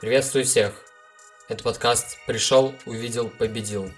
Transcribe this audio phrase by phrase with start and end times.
[0.00, 0.72] Приветствую всех!
[1.46, 3.92] Это подкаст «Пришел, увидел, победил».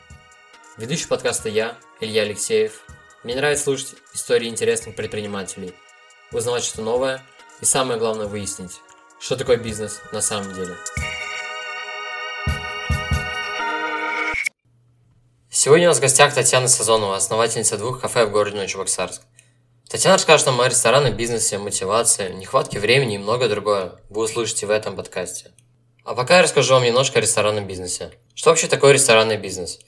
[0.76, 2.82] Ведущий подкаста я, Илья Алексеев.
[3.22, 5.72] Мне нравится слушать истории интересных предпринимателей,
[6.32, 7.24] узнавать что-то новое
[7.60, 8.80] и самое главное выяснить,
[9.20, 10.74] что такое бизнес на самом деле.
[15.50, 19.22] Сегодня у нас в гостях Татьяна Сазонова, основательница двух кафе в городе Новочебоксарск.
[19.88, 24.00] Татьяна расскажет нам о ресторанном бизнесе, мотивации, нехватке времени и многое другое.
[24.10, 25.52] Вы услышите в этом подкасте.
[26.04, 28.10] А пока я расскажу вам немножко о ресторанном бизнесе.
[28.34, 29.78] Что вообще такое ресторанный бизнес?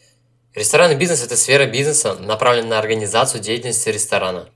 [0.54, 4.48] Ресторанный бизнес– это сфера бизнеса, направленная на организацию деятельности ресторана.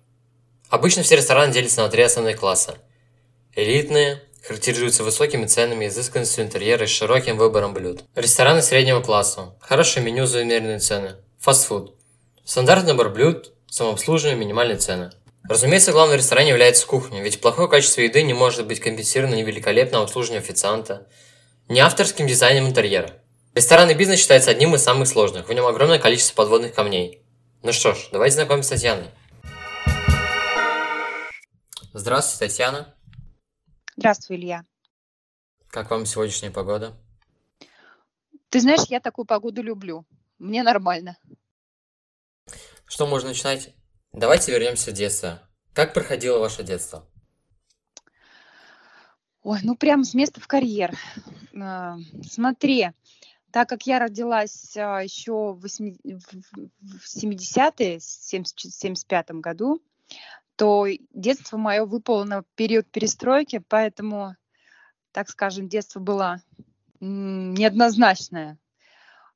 [0.69, 2.77] Обычно все рестораны делятся на три основные класса.
[3.57, 8.05] Элитные, характеризуются высокими ценами, изысканностью интерьера и широким выбором блюд.
[8.15, 9.56] Рестораны среднего класса.
[9.61, 11.17] Хорошее меню за умеренные цены.
[11.41, 11.97] Фастфуд.
[12.45, 15.11] Стандартный набор блюд, самообслуживание, минимальные цены.
[15.48, 19.43] Разумеется, главным в ресторане является кухня, ведь плохое качество еды не может быть компенсировано ни
[19.43, 21.09] великолепным обслуживанием официанта,
[21.69, 23.23] не авторским дизайном интерьера.
[23.55, 27.23] Ресторанный бизнес считается одним из самых сложных, в нем огромное количество подводных камней.
[27.62, 29.11] Ну что ж, давайте знакомиться с Татьяной.
[31.92, 32.95] Здравствуйте, Татьяна.
[33.97, 34.65] Здравствуй, Илья.
[35.69, 36.97] Как вам сегодняшняя погода?
[38.48, 40.07] Ты знаешь, я такую погоду люблю.
[40.39, 41.19] Мне нормально.
[42.87, 43.75] Что можно начинать?
[44.12, 45.42] Давайте вернемся в детство.
[45.75, 47.07] Как проходило ваше детство?
[49.42, 50.97] Ой, ну прям с места в карьер.
[51.55, 52.91] А, смотри,
[53.50, 59.83] так как я родилась а, еще в 70-е, в 75 году,
[60.56, 64.34] то детство мое выпало на период перестройки, поэтому,
[65.12, 66.42] так скажем, детство было
[67.00, 68.58] неоднозначное.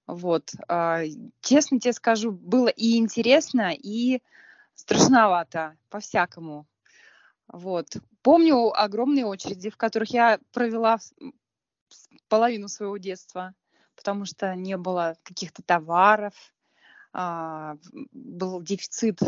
[0.06, 0.50] Вот.
[0.68, 1.02] А,
[1.40, 4.20] честно тебе скажу, было и интересно, и
[4.74, 6.66] страшновато, по-всякому.
[7.52, 7.98] Вот.
[8.22, 10.98] Помню огромные очереди, в которых я провела
[12.28, 13.54] половину своего детства,
[13.94, 16.32] потому что не было каких-то товаров,
[17.12, 17.76] а,
[18.12, 19.18] был дефицит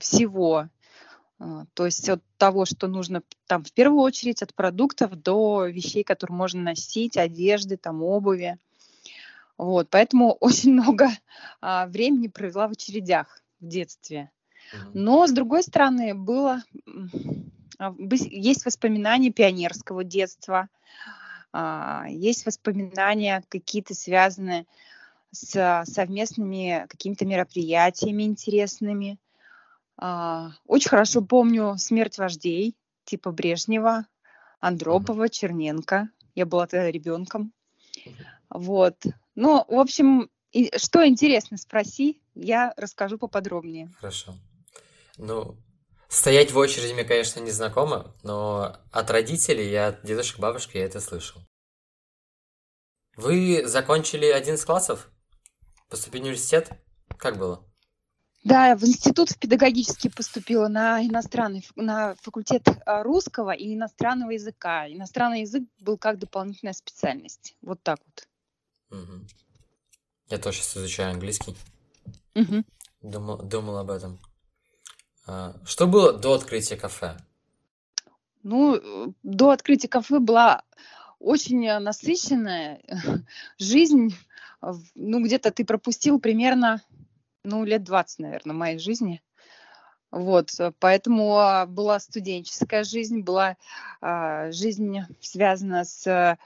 [0.00, 0.68] всего.
[1.38, 6.02] А, то есть от того, что нужно там в первую очередь от продуктов до вещей,
[6.02, 8.58] которые можно носить, одежды, там обуви.
[9.56, 11.08] Вот, поэтому очень много
[11.60, 14.32] а, времени провела в очередях в детстве.
[14.94, 16.62] Но, с другой стороны, было,
[17.78, 20.68] а, есть воспоминания пионерского детства,
[21.52, 24.66] а, есть воспоминания какие-то связанные
[25.32, 29.18] с совместными какими-то мероприятиями интересными.
[29.96, 34.06] А, очень хорошо помню смерть вождей, типа Брежнева,
[34.60, 36.10] Андропова, Черненко.
[36.34, 37.52] Я была тогда ребенком.
[38.50, 38.96] Вот.
[39.34, 40.28] Ну, в общем,
[40.76, 43.90] что интересно, спроси, я расскажу поподробнее.
[43.98, 44.34] Хорошо.
[45.20, 45.62] Ну,
[46.08, 50.86] стоять в очереди мне, конечно, не знакомо, но от родителей и от дедушек, бабушки я
[50.86, 51.42] это слышал.
[53.16, 55.10] Вы закончили один из классов?
[55.90, 56.70] Поступили в университет?
[57.18, 57.62] Как было?
[58.44, 64.88] Да, в институт педагогический поступила на иностранный, на факультет а, русского и иностранного языка.
[64.88, 67.54] Иностранный язык был как дополнительная специальность.
[67.60, 68.98] Вот так вот.
[68.98, 69.26] Угу.
[70.30, 71.54] Я тоже сейчас изучаю английский.
[72.34, 72.64] Угу.
[73.02, 74.18] Думал, думал об этом.
[75.26, 77.16] А, что было до открытия кафе?
[78.42, 80.62] Ну, до открытия кафе была
[81.18, 82.80] очень насыщенная
[83.58, 84.14] жизнь.
[84.94, 86.82] Ну, где-то ты пропустил примерно,
[87.44, 89.22] ну, лет 20, наверное, моей жизни.
[90.10, 90.50] Вот,
[90.80, 93.56] поэтому а, была студенческая жизнь, была
[94.00, 96.36] а, жизнь связана с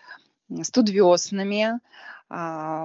[0.63, 1.81] студвеснами, а,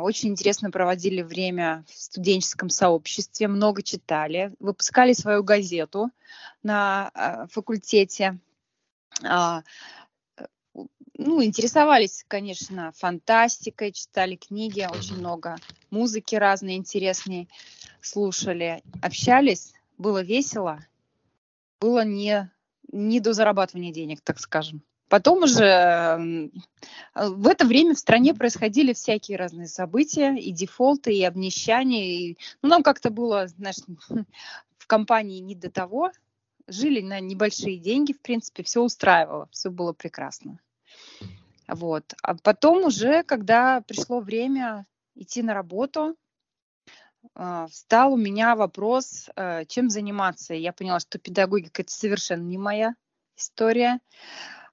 [0.03, 6.11] очень интересно проводили время в студенческом сообществе, много читали, выпускали свою газету
[6.61, 8.37] на а, факультете.
[9.23, 9.63] А,
[11.17, 15.55] ну, интересовались, конечно, фантастикой, читали книги, очень много
[15.89, 17.49] музыки разной интересной
[18.01, 20.79] слушали, общались, было весело,
[21.81, 22.51] было не,
[22.91, 24.83] не до зарабатывания денег, так скажем.
[25.09, 26.49] Потом уже
[27.15, 32.05] в это время в стране происходили всякие разные события, и дефолты, и обнищания.
[32.05, 33.77] И, ну, нам как-то было, знаешь,
[34.77, 36.11] в компании не до того.
[36.67, 40.59] Жили на небольшие деньги, в принципе, все устраивало, все было прекрасно.
[41.67, 42.13] Вот.
[42.21, 44.85] А потом уже, когда пришло время
[45.15, 46.15] идти на работу,
[47.33, 50.53] а, встал у меня вопрос, э, чем заниматься.
[50.53, 52.93] Я поняла, что педагогика– это совершенно не моя
[53.35, 53.99] история.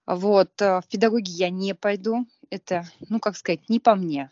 [0.07, 2.27] Вот, э, в педагоги я не пойду.
[2.51, 4.31] Это, ну, как сказать, не по мне.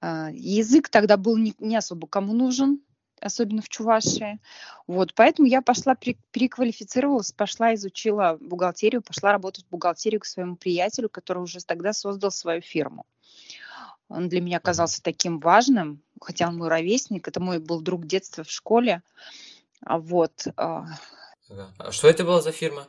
[0.00, 2.80] А, язык тогда был не, не особо кому нужен.
[3.20, 4.38] особенно в Чувашии.
[4.86, 11.08] Вот, поэтому я пошла, переквалифицировалась, пошла, изучила бухгалтерию, пошла работать в бухгалтерию к своему приятелю,
[11.08, 13.06] который уже тогда создал свою фирму.
[14.08, 18.44] Он для меня казался таким важным, хотя он мой ровесник, это мой был друг детства
[18.44, 19.02] в школе.
[19.84, 20.46] А вот.
[20.56, 20.86] А,
[21.78, 22.86] а что это была за фирма?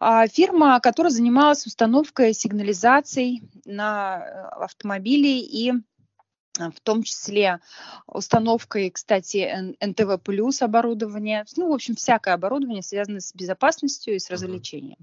[0.00, 7.60] А, фирма, которая занималась установкой сигнализаций на э, автомобили и э, в том числе
[8.06, 14.30] установкой, кстати, НТВ плюс оборудование, ну, в общем, всякое оборудование, связанное с безопасностью и с
[14.30, 14.98] развлечением.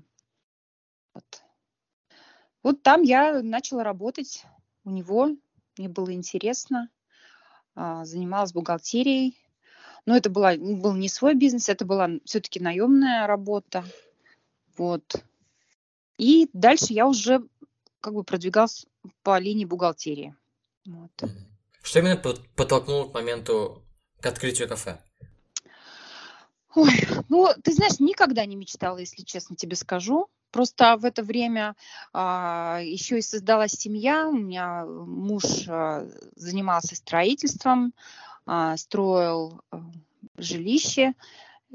[1.14, 1.42] Вот.
[2.64, 4.46] вот там я начала работать
[4.86, 5.30] у него,
[5.78, 6.90] мне было интересно,
[7.76, 9.38] а, занималась бухгалтерией,
[10.06, 13.84] но это была, был не свой бизнес, это была все-таки наемная работа.
[14.78, 15.24] Вот.
[16.18, 17.42] И дальше я уже
[18.02, 18.86] как бы продвигалась
[19.24, 20.36] по линии бухгалтерии.
[20.86, 21.12] Вот.
[21.82, 23.84] Что именно подтолкнуло к моменту
[24.22, 25.00] к открытию кафе?
[26.76, 26.92] Ой,
[27.30, 30.28] ну, ты знаешь, никогда не мечтала, если честно тебе скажу.
[30.52, 31.76] Просто в это время
[32.14, 34.28] а, еще и создалась семья.
[34.28, 37.94] У меня муж а, занимался строительством,
[38.46, 39.84] а, строил а,
[40.38, 41.14] жилище.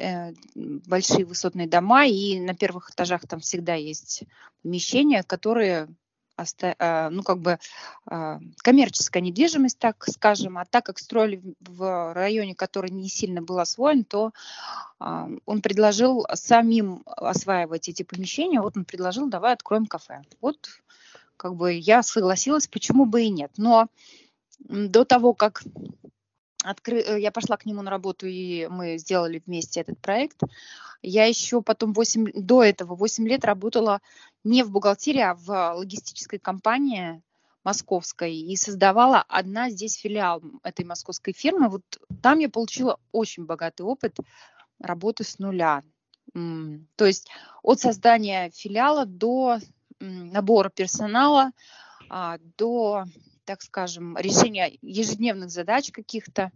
[0.01, 4.25] Э, большие высотные дома, и на первых этажах там всегда есть
[4.63, 5.89] помещения, которые
[6.79, 7.59] а, ну, как бы
[8.07, 13.59] а, коммерческая недвижимость, так скажем, а так как строили в районе, который не сильно был
[13.59, 14.33] освоен, то
[14.99, 20.23] а, он предложил самим осваивать эти помещения, вот он предложил, давай откроем кафе.
[20.41, 20.71] Вот
[21.37, 23.53] как бы я согласилась, почему бы и нет.
[23.59, 23.89] Но
[24.61, 25.63] до того, как
[26.65, 27.01] откры...
[27.01, 30.41] Э, я пошла к нему на работу, и мы сделали вместе этот проект.
[31.03, 34.01] Я еще потом 8, до этого 8 лет работала
[34.45, 37.23] не в бухгалтерии, а в логистической компании
[37.65, 41.69] московской и создавала одна здесь филиал этой московской фирмы.
[41.69, 41.83] Вот
[42.23, 44.17] там я получила очень богатый опыт
[44.79, 45.83] работы с нуля.
[46.33, 47.29] То есть
[47.63, 49.59] от создания филиала до
[49.99, 51.51] набора персонала,
[52.09, 53.05] а, до
[53.51, 56.53] так скажем, решения ежедневных задач каких-то,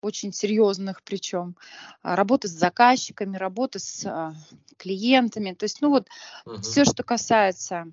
[0.00, 1.56] очень серьезных причем,
[2.02, 4.34] а, работа с заказчиками, работа с а,
[4.76, 5.52] клиентами.
[5.52, 6.08] То есть, ну вот,
[6.44, 6.56] угу.
[6.56, 7.86] все, что касается,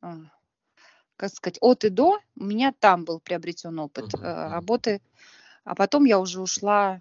[0.00, 0.14] а,
[1.16, 4.22] как сказать, от и до, у меня там был приобретен опыт угу.
[4.22, 5.02] работы,
[5.64, 7.00] а потом я уже ушла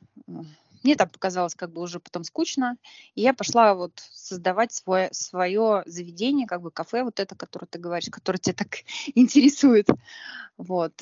[0.83, 2.77] мне там показалось как бы уже потом скучно,
[3.15, 7.79] и я пошла вот создавать свое, свое заведение, как бы кафе вот это, которое ты
[7.79, 8.79] говоришь, которое тебя так
[9.15, 9.87] интересует.
[10.57, 10.93] Вот.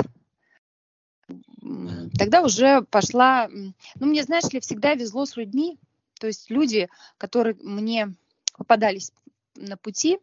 [2.17, 3.47] Тогда уже пошла...
[3.49, 5.77] Ну, мне, знаешь ли, всегда везло с людьми.
[6.19, 8.15] То есть люди, которые мне
[8.57, 9.11] попадались
[9.55, 10.19] на пути,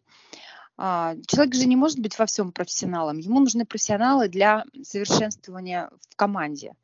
[0.78, 3.18] а, человек же не может быть во всем профессионалом.
[3.18, 6.74] Ему нужны профессионалы для совершенствования в команде.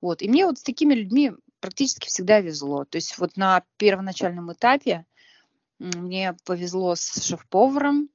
[0.00, 0.22] Вот.
[0.22, 2.84] И мне вот с такими людьми практически всегда везло.
[2.84, 5.06] То есть вот на первоначальном этапе
[5.78, 8.10] мне повезло с шеф-поваром,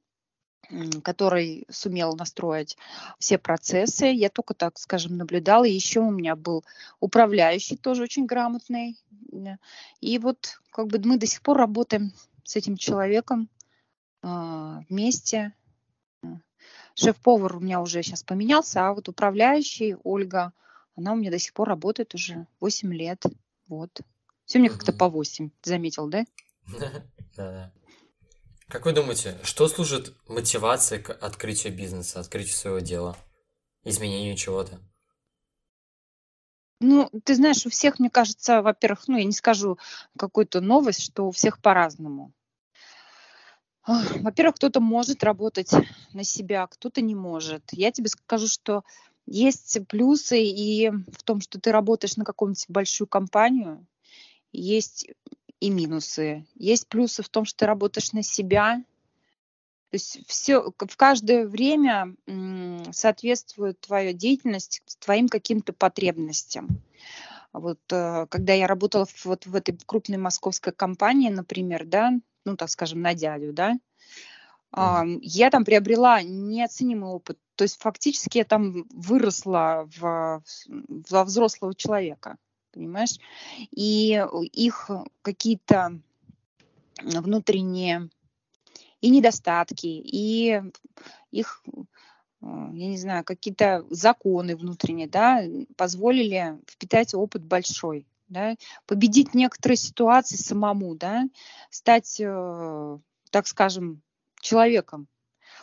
[1.03, 2.77] который сумел настроить
[3.19, 4.07] все процессы.
[4.07, 5.63] Я только, так скажем, наблюдала.
[5.63, 6.63] Еще у меня был
[6.99, 8.97] управляющий, тоже очень грамотный.
[10.01, 12.13] И вот как бы мы до сих пор работаем
[12.43, 13.49] с этим человеком
[14.23, 14.27] э,
[14.89, 15.53] вместе.
[16.95, 20.53] Шеф-повар у меня уже сейчас поменялся, а вот управляющий Ольга–
[20.95, 23.23] она у меня до сих пор работает уже 8 лет.
[23.67, 24.01] Вот.
[24.45, 26.25] Все мне как-то по 8, заметил, да?
[27.35, 27.73] Да-да.
[28.67, 33.15] Как вы думаете, что служит мотивацией к открытию бизнеса, открытию своего дела,
[33.83, 34.79] изменению чего-то?
[36.79, 39.77] Ну, ты знаешь, у всех, мне кажется, во-первых, ну, я не скажу
[40.17, 42.33] какую-то новость, что у всех по-разному.
[43.85, 45.71] Во-первых, кто-то может работать
[46.13, 47.63] на себя, кто-то не может.
[47.71, 48.83] Я тебе скажу, что
[49.25, 53.85] есть плюсы и в том, что ты работаешь на какую-нибудь большую компанию,
[54.51, 55.07] есть
[55.59, 56.45] и минусы.
[56.55, 58.83] Есть плюсы в том, что ты работаешь на себя.
[59.89, 62.15] То есть все, в каждое время
[62.91, 66.81] соответствует твоя деятельность твоим каким-то потребностям.
[67.53, 72.11] Вот э, когда я работала вот в этой крупной московской компании, например, да,
[72.43, 73.79] ну так скажем, на дядю, да,
[75.21, 77.39] я там приобрела неоценимый опыт.
[77.55, 80.43] То есть фактически я там выросла в,
[81.09, 82.37] во взрослого человека,
[82.73, 83.17] понимаешь?
[83.71, 84.89] И их
[85.21, 85.99] какие-то
[87.01, 88.09] внутренние
[89.01, 90.61] и недостатки, и
[91.31, 91.63] их,
[92.41, 95.43] я не знаю, какие-то законы внутренние, да,
[95.77, 98.55] позволили впитать опыт большой, да,
[98.87, 101.25] победить некоторые ситуации самому, да,
[101.69, 102.97] стать, э,
[103.29, 104.01] так скажем,
[104.45, 105.07] человеком.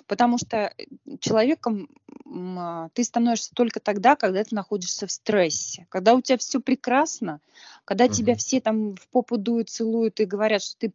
[0.06, 0.74] Потому что
[1.20, 1.88] человеком
[2.26, 5.86] а, ты становишься только тогда, когда ты находишься в стрессе.
[5.90, 7.40] Когда у тебя все прекрасно,
[7.84, 8.14] когда угу.
[8.14, 10.92] тебя все там в попу дуют, целуют и говорят, что ты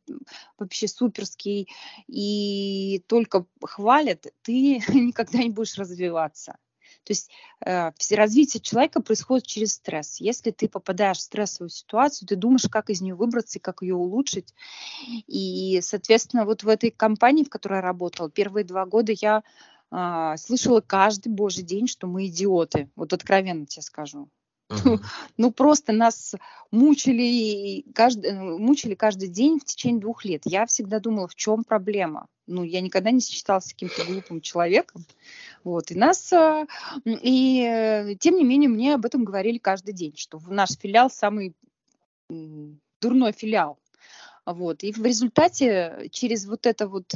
[0.57, 1.69] вообще суперский
[2.07, 6.57] и только хвалят, ты никогда не будешь развиваться.
[7.07, 7.31] То есть
[7.65, 10.19] э, развитие человека происходит через стресс.
[10.19, 13.95] Если ты попадаешь в стрессовую ситуацию, ты думаешь, как из нее выбраться и как ее
[13.95, 14.53] улучшить.
[15.25, 19.43] И, соответственно, вот в этой компании, в которой я работала, первые два года я
[19.89, 22.89] э, слышала каждый божий день, что мы идиоты.
[22.97, 24.27] Вот откровенно тебе скажу.
[25.37, 26.35] Ну, просто нас
[26.71, 30.41] мучили каждый, мучили каждый день в течение двух лет.
[30.45, 32.27] Я всегда думала, в чем проблема.
[32.47, 35.05] Ну, я никогда не считалась каким-то глупым человеком.
[35.63, 36.65] Вот, и нас, а,
[37.05, 41.53] и э, тем не менее, мне об этом говорили каждый день, что наш филиал самый
[42.29, 43.77] дурной филиал.
[44.45, 47.15] Вот, и в результате через вот это вот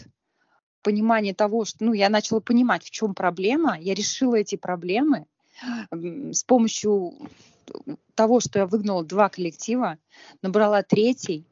[0.81, 5.27] понимание того, что, ну, я начала понимать, в чем проблема, я решила эти проблемы
[5.91, 7.13] с помощью
[8.15, 9.97] того, что я выгнала два коллектива,
[10.41, 11.45] набрала третий,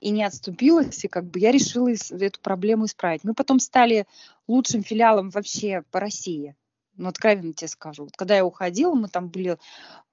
[0.00, 3.22] и не отступилась, и как бы я решила эту проблему исправить.
[3.22, 4.06] Мы потом стали
[4.48, 6.56] лучшим филиалом вообще по России.
[6.96, 8.04] Ну, откровенно тебе скажу.
[8.04, 9.58] Вот когда я уходила, мы там были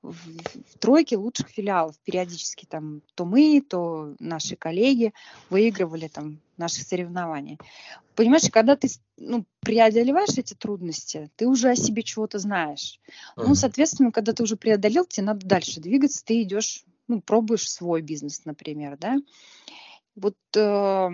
[0.01, 1.95] в, в тройке лучших филиалов.
[2.03, 5.13] Периодически там то мы, то наши коллеги
[5.49, 7.57] выигрывали там наши соревнования.
[8.15, 12.99] Понимаешь, когда ты ну, преодолеваешь эти трудности, ты уже о себе чего-то знаешь.
[13.35, 13.47] Uh-huh.
[13.47, 18.01] Ну, соответственно, когда ты уже преодолел, тебе надо дальше двигаться, ты идешь, ну, пробуешь свой
[18.01, 19.17] бизнес, например, да
[20.19, 21.09] вот э,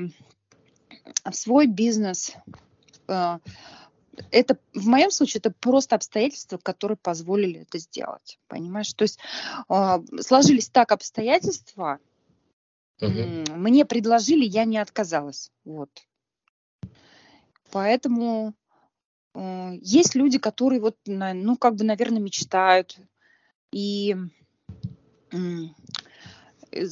[1.32, 2.34] свой бизнес,
[3.08, 3.38] э,
[4.32, 8.94] это в моем случае это просто обстоятельства, которые позволили это сделать, понимаешь?
[8.94, 9.20] То есть
[9.70, 12.00] э, сложились так обстоятельства,
[13.02, 13.54] угу.
[13.56, 15.90] мне предложили, я не отказалась, вот.
[17.72, 18.54] Поэтому
[19.34, 22.98] э, есть люди, которые вот, ну как бы, наверное, мечтают
[23.72, 24.16] и
[25.36, 25.38] Э,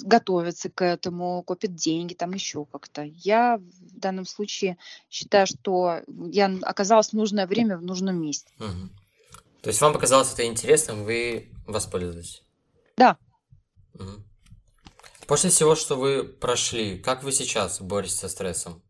[0.04, 3.04] готовятся к этому, копят деньги, там еще как-то.
[3.04, 4.78] Я в данном случае
[5.10, 8.52] считаю, что я оказалась в нужное время в нужном месте.
[8.60, 8.90] Угу.
[9.62, 12.44] То есть вам показалось это интересным, вы воспользовались?
[12.98, 13.18] Да.
[13.94, 14.24] Угу.
[15.28, 18.82] После всего, что вы прошли, как вы сейчас боретесь со стрессом?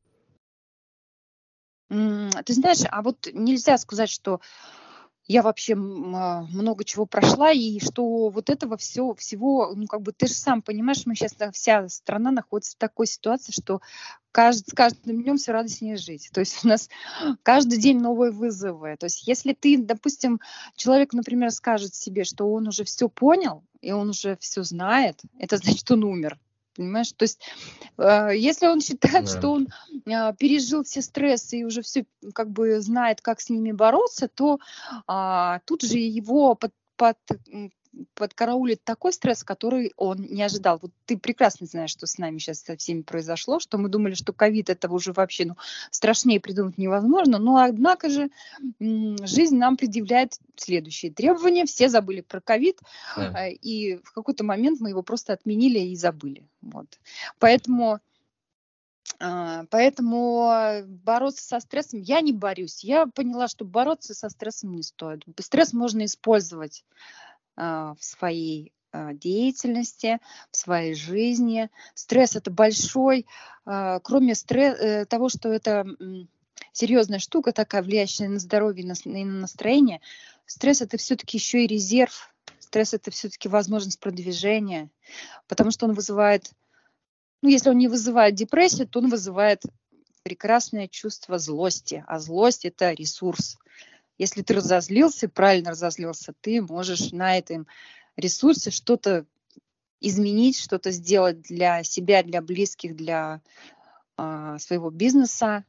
[1.90, 4.42] Ты знаешь, а вот нельзя сказать, что
[5.26, 10.12] я вообще а, много чего прошла, и что вот этого все, всего, ну, как бы
[10.12, 13.82] ты же сам понимаешь, мы сейчас, вся страна находится в такой ситуации, что
[14.32, 16.30] кажд, с каждым днем все радостнее жить.
[16.34, 16.90] То есть у нас
[17.44, 18.98] каждый день новые вызовы.
[19.00, 20.42] То есть если ты, допустим,
[20.76, 25.58] человек, например, скажет себе, что он уже все понял, и он уже все знает, это
[25.64, 26.38] значит, он умер.
[26.76, 27.12] Понимаешь?
[27.14, 27.40] То есть,
[27.98, 29.38] э, если он считает, да.
[29.38, 29.68] что он
[30.06, 34.60] э, пережил все стрессы и уже все как бы знает, как с ними бороться, то
[35.08, 37.18] э, тут же его под, под
[38.16, 40.80] подкараулит такой стресс, который он не ожидал.
[40.82, 44.34] Вот ты прекрасно знаешь, что с нами сейчас со всеми произошло, что мы думали, что
[44.34, 45.58] ковид это уже вообще ну,
[45.92, 48.30] страшнее придумать невозможно, но однако же
[48.80, 51.66] жизнь нам предъявляет следующие требования.
[51.66, 52.80] Все забыли про ковид,
[53.16, 53.48] да.
[53.48, 56.48] Э, и в какой-то момент мы его просто отменили и забыли.
[56.62, 57.00] Вот.
[57.40, 58.00] Поэтому
[59.20, 62.84] а, Поэтому бороться со стрессом я не борюсь.
[62.84, 65.24] Я поняла, что бороться со стрессом не стоит.
[65.40, 70.20] Стресс можно использовать а, в своей а, деятельности,
[70.52, 71.72] в своей жизни.
[71.96, 73.26] Стресс это большой,
[73.66, 75.84] а, кроме стресс, э, того, что это
[76.74, 80.00] серьезная штука такая, влияющая на здоровье и на настроение,
[80.46, 84.92] стресс это все-таки еще и резерв, стресс это все-таки возможность продвижения,
[85.48, 86.52] потому что он вызывает,
[87.42, 89.64] ну если он не вызывает депрессию, то он вызывает
[90.22, 93.58] прекрасное чувство злости, а злость это ресурс.
[94.18, 97.68] Если ты разозлился, правильно разозлился, ты можешь на этом
[98.16, 99.26] ресурсе что-то
[100.00, 103.42] изменить, что-то сделать для себя, для близких, для
[104.18, 105.66] э, своего бизнеса.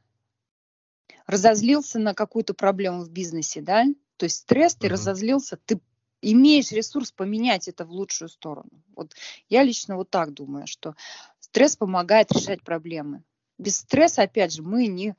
[1.25, 3.85] Разозлился на какую-то проблему в бизнесе, да?
[4.17, 4.91] То есть стресс, ты uh-huh.
[4.91, 5.79] разозлился, ты
[6.21, 8.69] имеешь ресурс поменять это в лучшую сторону.
[8.95, 9.15] Вот
[9.49, 10.95] я лично вот так думаю, что
[11.39, 13.23] стресс помогает решать проблемы.
[13.57, 15.15] Без стресса, опять же, мы не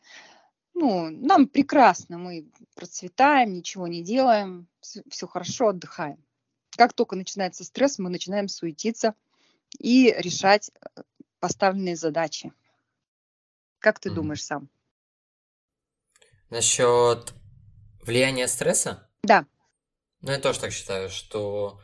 [0.78, 6.22] ну, нам прекрасно, мы процветаем, ничего не делаем, все, все хорошо, отдыхаем.
[6.76, 9.14] Как только начинается стресс, мы начинаем суетиться
[9.78, 11.02] и решать э,
[11.40, 12.52] поставленные задачи.
[13.78, 14.14] Как ты mm.
[14.14, 14.68] думаешь сам?
[16.50, 17.32] Насчет
[18.02, 19.08] влияния стресса?
[19.22, 19.46] Да.
[20.20, 21.80] Ну, я тоже так считаю, что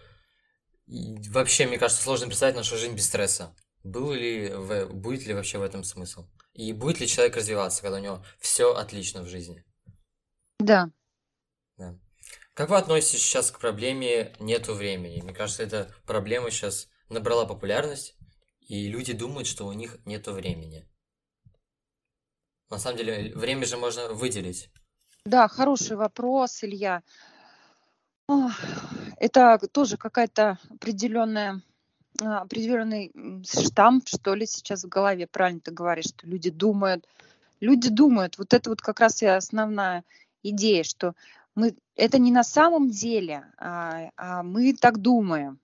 [0.86, 3.56] вообще, мне кажется, сложно представить нашу жизнь без стресса.
[3.84, 4.52] Был ли,
[4.90, 6.26] будет ли вообще в этом смысл?
[6.54, 9.64] И будет ли человек развиваться, когда у него все отлично в жизни?
[10.58, 10.90] Да.
[11.76, 11.98] Да.
[12.54, 15.22] Как вы относитесь сейчас к проблеме «нету времени»?
[15.22, 18.16] Мне кажется, эта проблема сейчас набрала популярность,
[18.60, 20.86] и люди думают, что у них нету времени.
[22.68, 24.70] На самом деле, время же можно выделить.
[25.24, 27.02] Да, хороший вопрос, Илья.
[29.18, 31.62] Это тоже какая-то определенная
[32.20, 33.12] определенный
[33.44, 35.26] штамп, что ли, сейчас в голове.
[35.26, 37.06] Правильно ты говоришь, что люди думают.
[37.60, 38.38] Люди думают.
[38.38, 40.04] Вот это вот как раз и основная
[40.42, 41.14] идея, что
[41.54, 45.58] мы это не на самом деле, а, а мы так думаем.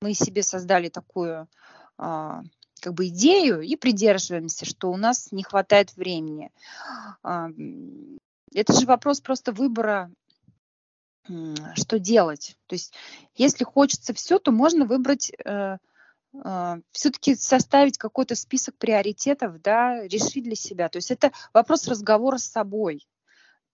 [0.00, 1.48] Мы себе создали такую
[1.96, 2.42] а,
[2.80, 6.50] как бы идею и придерживаемся, что у нас не хватает времени.
[7.22, 7.48] А,
[8.52, 10.10] это же вопрос просто выбора,
[11.74, 12.56] что делать.
[12.66, 12.92] То есть,
[13.34, 15.78] если хочется все, то можно выбрать э,
[16.34, 20.88] э, все-таки составить какой-то список приоритетов, да, решить для себя.
[20.88, 23.06] То есть это вопрос разговора с собой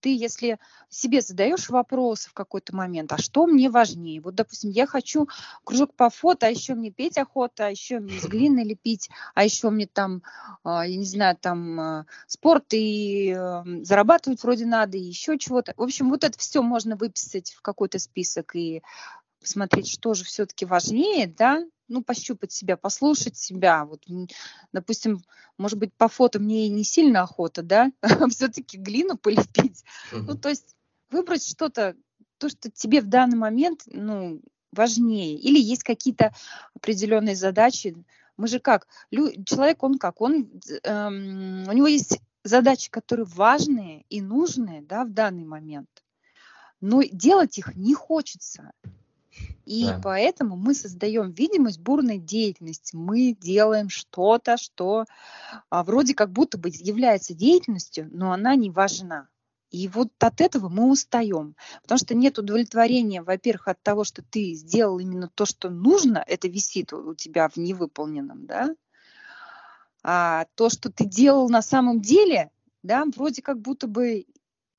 [0.01, 4.21] ты, если себе задаешь вопрос в какой-то момент, а что мне важнее?
[4.21, 5.29] Вот, допустим, я хочу
[5.65, 9.45] кружок по фото, а еще мне петь охота, а еще мне с глины лепить, а
[9.45, 10.23] еще мне там,
[10.65, 15.75] а, я не знаю, там а, спорт и эм, зарабатывать вроде надо, и еще чего-то.
[15.77, 18.83] В общем, вот это все можно выписать в какой-то список и
[19.41, 23.85] посмотреть, что же все-таки важнее, да, ну, пощупать себя, послушать себя.
[23.85, 24.07] Вот,
[24.73, 25.23] допустим,
[25.59, 29.85] может быть, по фото мне и не сильно охота, да, а все-таки глину полепить.
[30.13, 30.77] Ну, то есть
[31.11, 31.97] выбрать что-то,
[32.39, 34.41] то, что тебе в данный момент, ну,
[34.73, 35.37] важнее.
[35.37, 36.33] Или есть какие-то
[36.75, 37.97] определенные задачи.
[38.37, 38.87] Мы же как?
[39.11, 40.21] Человек, он как?
[40.21, 40.49] Он,
[40.85, 45.91] эм, у него есть задачи, которые важные и нужные, да, в данный момент.
[46.81, 48.73] Но делать их не хочется.
[49.65, 50.01] И да.
[50.03, 52.97] поэтому мы создаем видимость бурной деятельности.
[52.97, 55.05] Мы делаем что-то, что
[55.69, 59.29] а, вроде как будто бы является деятельностью, но она не важна.
[59.71, 64.55] И вот от этого мы устаем, потому что нет удовлетворения, во-первых, от того, что ты
[64.55, 68.75] сделал именно то, что нужно, это висит у тебя в невыполненном, да,
[70.03, 72.51] а то, что ты делал на самом деле,
[72.83, 74.27] да, вроде как будто бы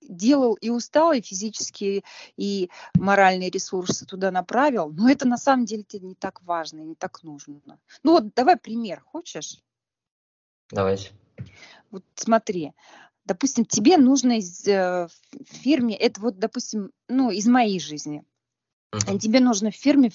[0.02, 2.04] делал и устал, и физические,
[2.38, 6.96] и моральные ресурсы туда направил, но это на самом деле тебе не так важно, не
[6.96, 7.62] так нужно.
[8.04, 9.60] Ну вот давай пример, хочешь?
[10.70, 11.12] Давайте.
[11.90, 12.74] Вот смотри,
[13.26, 18.24] допустим, тебе нужно из э, в фирме, это вот, допустим, ну, из моей жизни,
[18.94, 19.20] uh-huh.
[19.20, 20.12] тебе нужно в фирме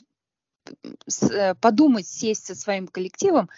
[1.30, 3.50] э, подумать, сесть со своим коллективом,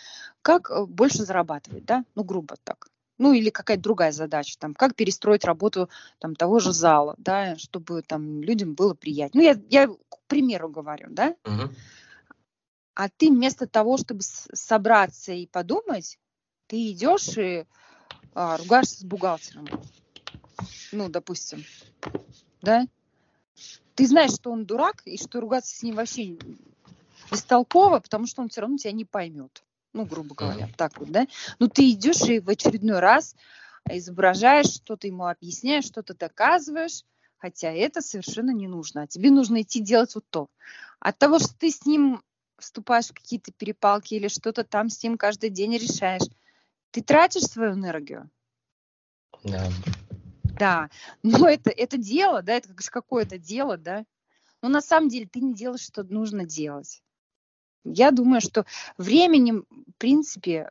[0.42, 2.88] как э, больше зарабатывать, да, ну, грубо так
[3.18, 8.02] ну или какая-то другая задача, там, как перестроить работу там, того же зала, да, чтобы
[8.02, 9.40] там людям было приятно.
[9.40, 11.34] Ну, я, я к примеру говорю, да.
[11.44, 11.70] Угу.
[12.94, 16.18] А ты вместо того, чтобы собраться и подумать,
[16.66, 17.64] ты идешь и
[18.34, 19.66] а, ругаешься с бухгалтером.
[20.92, 21.64] Ну, допустим,
[22.62, 22.86] да.
[23.94, 26.36] Ты знаешь, что он дурак, и что ругаться с ним вообще
[27.30, 29.64] бестолково, потому что он все равно тебя не поймет
[29.98, 30.76] ну, грубо говоря, mm-hmm.
[30.76, 31.26] так вот, да,
[31.58, 33.34] ну, ты идешь и в очередной раз
[33.90, 37.02] изображаешь, что-то ему объясняешь, что-то доказываешь,
[37.36, 40.48] хотя это совершенно не нужно, а тебе нужно идти делать вот то.
[41.00, 42.22] От того, что ты с ним
[42.58, 46.28] вступаешь в какие-то перепалки или что-то там с ним каждый день решаешь,
[46.92, 48.30] ты тратишь свою энергию.
[49.42, 49.68] Да.
[50.44, 50.90] Да,
[51.24, 54.04] но это, это дело, да, это какое-то дело, да.
[54.62, 57.02] Но на самом деле ты не делаешь, что нужно делать.
[57.92, 58.64] Я думаю, что
[58.96, 60.70] времени, в принципе,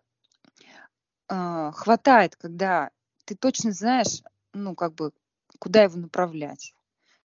[1.27, 2.89] а, хватает, когда
[3.25, 4.21] ты точно знаешь,
[4.53, 5.11] ну, как бы,
[5.59, 6.73] куда его направлять.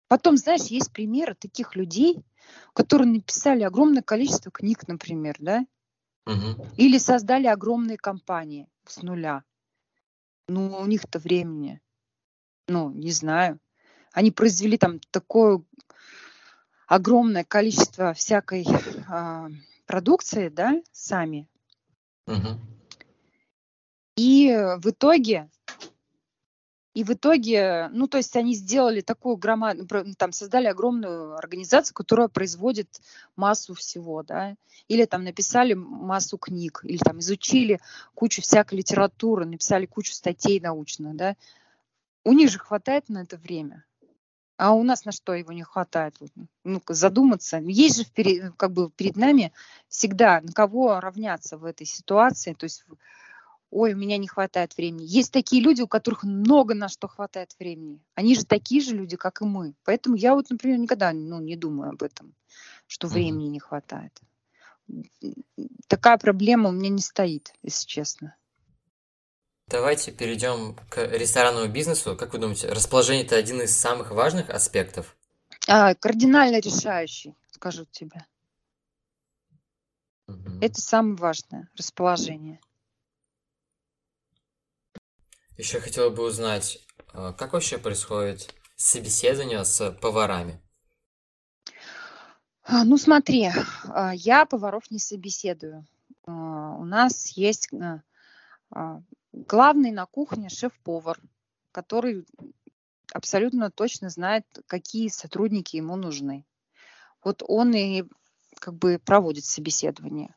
[0.09, 2.25] Потом, знаешь, есть примеры таких людей,
[2.75, 5.65] которые написали огромное количество книг, например, да,
[6.27, 6.67] угу.
[6.77, 9.45] или создали огромные компании с нуля.
[10.49, 11.81] Ну, у них-то времени,
[12.69, 13.59] ну, не знаю.
[14.13, 15.63] Они произвели там такое
[16.87, 19.49] огромное количество всякой э,
[19.93, 21.47] продукции, да, сами.
[22.27, 22.59] Угу.
[24.17, 25.51] И в итоге,
[26.95, 32.29] и в итоге, ну, то есть они сделали такую громадную, там создали огромную организацию, которая
[32.29, 33.03] производит
[33.37, 34.57] массу всего, да,
[34.89, 37.79] или там написали массу книг, или там изучили
[38.15, 41.37] кучу всякой литературы, написали кучу статей научных, да.
[42.25, 43.85] У них же хватает на это время.
[44.57, 46.17] А у нас на что его не хватает?
[46.65, 47.59] ну задуматься.
[47.59, 49.53] Есть же вперед, как бы перед нами
[49.89, 52.53] всегда на кого равняться в этой ситуации.
[52.53, 52.85] То есть,
[53.71, 55.05] ой, у меня не хватает времени.
[55.05, 58.01] Есть такие люди, у которых много на что хватает времени.
[58.15, 59.75] Они же такие же люди, как и мы.
[59.85, 62.35] Поэтому я вот, например, никогда ну, не думаю об этом,
[62.87, 64.21] что времени не хватает.
[65.89, 68.37] Такая проблема у меня не стоит, если честно.
[69.73, 72.15] Давайте перейдем к ресторанному бизнесу.
[72.15, 75.17] Как вы думаете, расположение это один из самых важных аспектов?
[75.67, 78.27] А, кардинально решающий, скажу тебе.
[80.27, 80.61] Мгм.
[80.61, 82.61] Это самое важное расположение.
[85.57, 90.61] Еще хотела бы узнать, а, как вообще происходит собеседование с поварами?
[92.65, 93.49] А, Ну смотри,
[93.89, 95.87] а, я поваров не собеседую.
[96.27, 97.71] У нас есть
[99.33, 101.19] главный на кухне шеф-повар,
[101.73, 102.27] который
[103.13, 106.47] абсолютно точно знает, какие сотрудники ему нужны.
[107.25, 108.05] Вот он и
[108.59, 110.35] как бы проводит собеседование.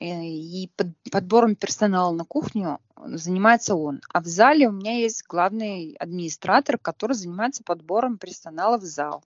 [0.00, 4.00] Э, И под- подбором персонала на кухню занимается он.
[4.08, 9.24] А в зале у меня есть главный администратор, который занимается подбором персонала в зал.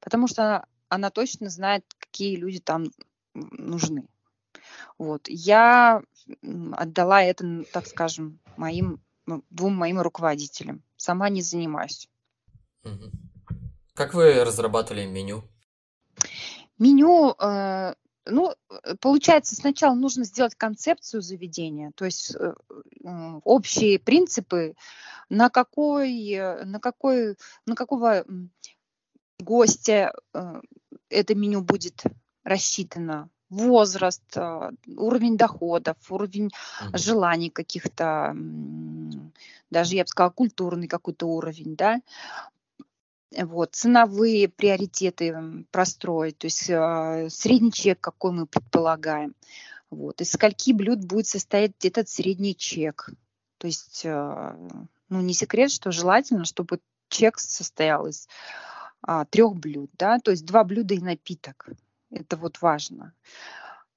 [0.00, 2.84] Потому что она точно знает, какие люди там
[3.34, 4.08] нужны.
[4.98, 5.28] Вот.
[5.28, 6.02] Я
[6.72, 10.82] отдала это, так скажем, моим м, двум моим руководителям.
[10.96, 12.08] Сама не занимаюсь.
[13.94, 15.42] Как вы разрабатывали меню?
[16.78, 17.94] Меню, э,
[18.26, 22.54] ну, э, получается, сначала нужно сделать концепцию заведения, то есть э,
[23.44, 24.74] общие принципы,
[25.28, 28.24] на какой, на какой, на какого
[29.38, 30.60] гостя э,
[31.08, 32.02] это меню будет
[32.44, 36.98] рассчитано, возраст, э, уровень доходов, уровень Мгм.
[36.98, 38.34] желаний каких-то,
[39.70, 42.00] даже я бы сказала, культурный какой-то уровень, да,
[43.36, 49.34] вот, ценовые приоритеты простроить, то есть а, средний чек, какой мы предполагаем,
[49.90, 53.10] вот, из скольки блюд будет состоять этот средний чек,
[53.58, 54.56] то есть, а,
[55.08, 58.28] ну, не секрет, что желательно, чтобы чек состоял из
[59.30, 61.68] трех блюд, да, то есть два блюда и напиток,
[62.16, 63.12] это вот важно,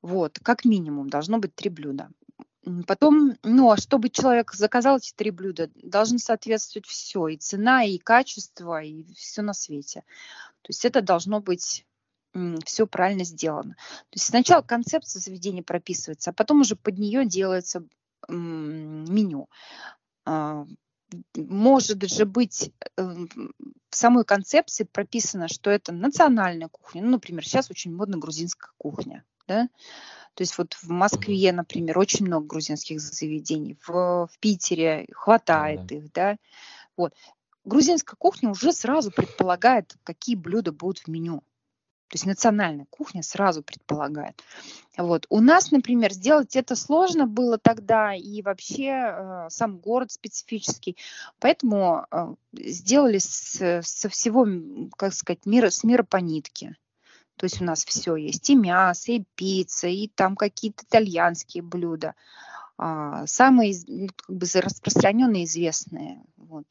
[0.01, 2.09] вот, как минимум должно быть три блюда.
[2.87, 7.97] Потом, ну, а чтобы человек заказал эти три блюда, должны соответствовать все, и цена, и
[7.97, 10.03] качество, и все на свете.
[10.61, 11.85] То есть это должно быть
[12.65, 13.73] все правильно сделано.
[13.73, 17.87] То есть сначала концепция заведения прописывается, а потом уже под нее делается
[18.27, 19.49] меню.
[21.35, 27.01] Может же быть э, в самой концепции прописано, что это национальная кухня.
[27.01, 29.23] Ну, например, сейчас очень модна грузинская кухня.
[29.47, 29.69] Да?
[30.35, 35.95] То есть вот в Москве, например, очень много грузинских заведений, в, в Питере хватает Да.
[35.95, 36.37] их, да.
[36.95, 37.13] Вот.
[37.65, 41.43] Грузинская кухня уже сразу предполагает, какие блюда будут в меню.
[42.09, 44.41] То есть национальная кухня сразу предполагает.
[44.97, 45.27] Вот.
[45.29, 50.97] У нас, например, сделать это сложно было тогда, и вообще э, сам город специфический.
[51.39, 54.47] Поэтому э, сделали с- со всего,
[54.97, 56.75] как сказать, мира, с мира по нитке.
[57.35, 62.15] То есть у нас все есть, и мясо, и пицца, и там какие-то итальянские блюда.
[62.77, 66.23] А, Самые ну, как бы распространенные, известные.
[66.37, 66.65] Вот.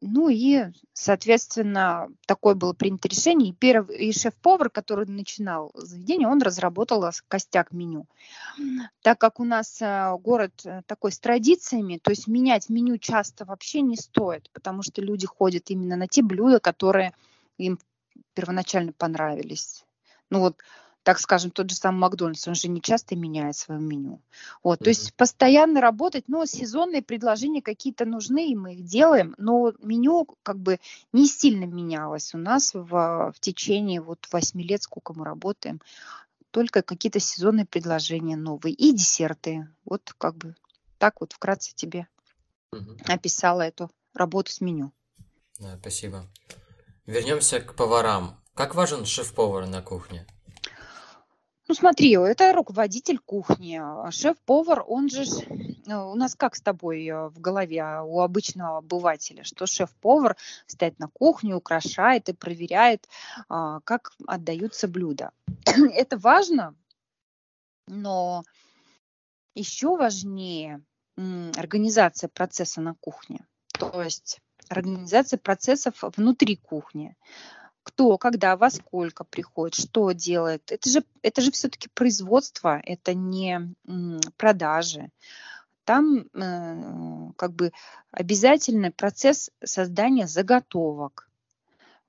[0.00, 3.50] Ну и, соответственно, такое было принято решение.
[3.50, 8.06] И, первый, и шеф-повар, который начинал заведение, он разработал ос- костяк меню.
[9.02, 13.44] Так как у нас э, город э, такой с традициями, то есть менять меню часто
[13.44, 17.14] вообще не стоит, потому что люди ходят именно на те блюда, которые
[17.56, 17.78] им
[18.34, 19.84] первоначально понравились.
[20.30, 20.56] Ну вот,
[21.08, 24.20] так скажем, тот же самый Макдональдс, он же не часто меняет свое меню.
[24.62, 29.72] Вот, то есть постоянно работать, но сезонные предложения какие-то нужны, и мы их делаем, но
[29.78, 30.78] меню как бы
[31.14, 35.80] не сильно менялось у нас в, в течение вот восьми лет, сколько мы работаем.
[36.50, 39.66] Только какие-то сезонные предложения новые и десерты.
[39.86, 40.56] Вот как бы
[40.98, 42.06] так вот вкратце тебе
[43.06, 44.92] описала эту работу с меню.
[45.58, 46.26] Да, спасибо.
[47.06, 48.38] Вернемся к поварам.
[48.52, 50.26] Как важен шеф-повар на кухне?
[51.68, 57.06] Ну смотри, это руководитель кухни, а шеф-повар, он же, э, у нас как с тобой
[57.06, 63.06] э, в голове а, у обычного обывателя, что шеф-повар стоит на кухне, украшает и проверяет,
[63.50, 65.32] а, как отдаются блюда.
[65.92, 66.74] Это важно,
[67.86, 68.44] но
[69.54, 70.82] еще важнее
[71.16, 77.14] организация процесса на кухне, то есть организация процессов внутри кухни
[77.88, 80.70] кто, когда, во сколько приходит, что делает.
[80.70, 83.74] Это же, это же все-таки производство, это не
[84.36, 85.10] продажи.
[85.84, 87.72] Там э, как бы
[88.10, 91.30] обязательный процесс создания заготовок.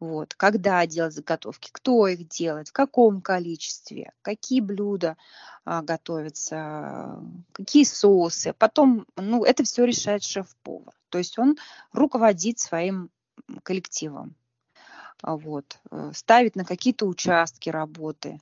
[0.01, 5.17] Вот, когда делать заготовки, кто их делает, в каком количестве, какие блюда
[5.65, 8.53] а, готовятся, какие соусы.
[8.53, 10.93] Потом, ну, это все решает шеф-повар.
[11.09, 11.57] То есть он
[11.91, 13.09] руководит своим
[13.63, 14.35] коллективом
[15.23, 18.39] вот, э, ставит на какие-то участки работы.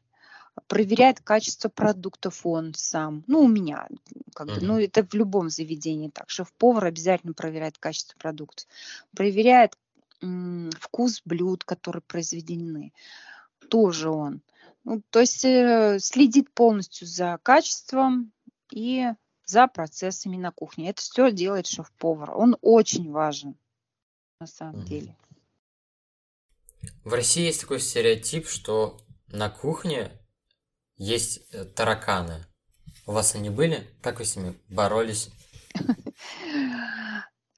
[0.68, 3.24] проверяет качество продуктов он сам.
[3.28, 3.88] Ну, у меня,
[4.34, 6.30] как бы, ну, это в любом заведении так.
[6.32, 8.68] Шеф-повар обязательно проверяет качество продуктов.
[9.16, 9.78] Проверяет
[10.22, 12.92] м, вкус блюд, которые произведены.
[13.70, 14.42] Тоже он.
[14.84, 18.32] Ну, то есть э, следит полностью за качеством
[18.72, 19.12] и
[19.46, 20.90] за процессами на кухне.
[20.90, 22.32] Это все делает шеф-повар.
[22.36, 23.56] Он очень важен
[24.40, 25.16] на самом деле.
[27.04, 30.12] В России есть такой стереотип, что на кухне
[30.98, 32.46] есть э, тараканы.
[33.06, 33.88] У вас они были?
[34.02, 35.30] Как вы с ними боролись?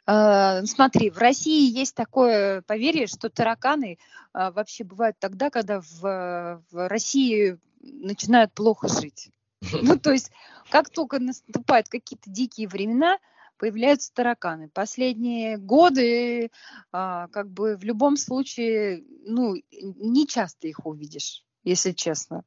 [0.06, 3.98] А, смотри, в России есть такое поверье, что тараканы
[4.34, 9.32] а, вообще бывают тогда, когда в, в России начинают плохо жить.
[9.82, 10.32] Ну, то есть,
[10.70, 13.18] как только наступают какие-то дикие времена,
[13.60, 14.70] появляются тараканы.
[14.70, 16.50] Последние годы,
[16.92, 22.44] а, как бы в любом случае, ну, не часто их увидишь, если честно.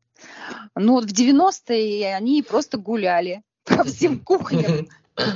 [0.74, 4.88] Ну, вот в 90-е они просто гуляли по всем кухням.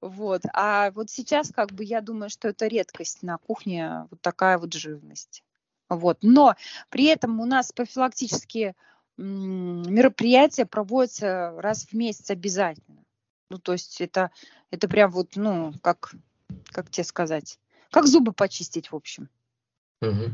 [0.00, 0.42] Вот.
[0.52, 4.72] А вот сейчас, как бы, я думаю, что это редкость на кухне, вот такая вот
[4.74, 5.44] живность.
[5.88, 6.18] Вот.
[6.22, 6.56] Но
[6.90, 8.74] при этом у нас профилактические
[9.16, 13.01] мероприятия проводятся раз в месяц обязательно.
[13.52, 14.30] Ну, то есть это,
[14.70, 16.14] это прям вот, ну, как,
[16.70, 17.58] как тебе сказать,
[17.90, 19.28] как зубы почистить, в общем.
[20.00, 20.30] Угу.